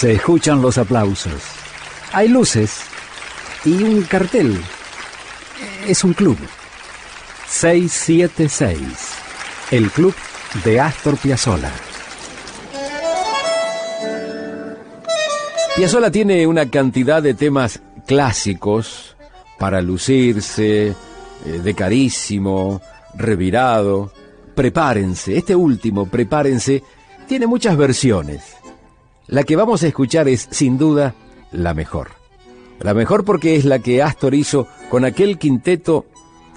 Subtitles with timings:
[0.00, 1.42] Se escuchan los aplausos.
[2.14, 2.84] Hay luces
[3.66, 4.58] y un cartel.
[5.86, 6.38] Es un club.
[7.46, 8.80] 676.
[9.70, 10.14] El club
[10.64, 11.70] de Astor Piazzolla.
[15.76, 19.16] Piazzolla tiene una cantidad de temas clásicos
[19.58, 20.94] para lucirse, eh,
[21.44, 22.80] de carísimo,
[23.16, 24.14] revirado.
[24.54, 26.82] Prepárense, este último, prepárense,
[27.28, 28.59] tiene muchas versiones.
[29.30, 31.14] La que vamos a escuchar es, sin duda,
[31.52, 32.08] la mejor.
[32.80, 36.06] La mejor porque es la que Astor hizo con aquel quinteto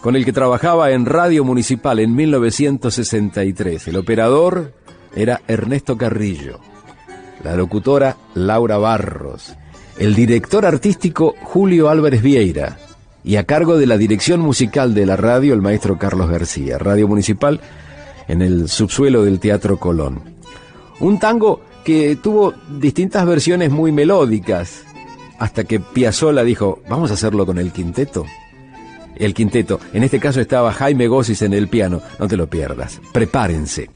[0.00, 3.88] con el que trabajaba en Radio Municipal en 1963.
[3.88, 4.72] El operador
[5.14, 6.60] era Ernesto Carrillo,
[7.44, 9.54] la locutora Laura Barros,
[9.98, 12.78] el director artístico Julio Álvarez Vieira
[13.22, 17.06] y a cargo de la dirección musical de la radio el maestro Carlos García, Radio
[17.06, 17.60] Municipal
[18.28, 20.22] en el subsuelo del Teatro Colón.
[21.00, 24.84] Un tango que tuvo distintas versiones muy melódicas,
[25.38, 28.24] hasta que Piazzolla dijo, vamos a hacerlo con el quinteto.
[29.16, 33.00] El quinteto, en este caso estaba Jaime Gossis en el piano, no te lo pierdas,
[33.12, 33.90] prepárense.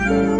[0.00, 0.39] Radio.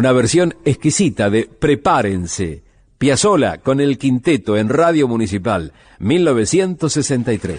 [0.00, 2.62] Una versión exquisita de Prepárense,
[2.96, 7.58] Piazzola con el quinteto en Radio Municipal, 1963.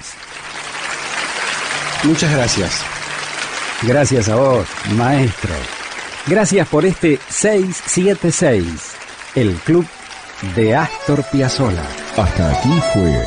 [2.03, 2.81] Muchas gracias.
[3.83, 4.67] Gracias a vos,
[4.97, 5.53] maestro.
[6.25, 8.65] Gracias por este 676,
[9.35, 9.85] el club
[10.55, 11.85] de Astor Piazzolla.
[12.17, 13.23] Hasta aquí fue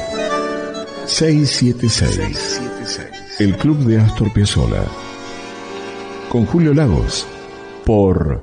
[1.07, 2.61] 676.
[3.39, 4.83] El Club de Astor Piazzolla.
[6.29, 7.29] Con Julio Lagos.
[7.85, 8.43] Por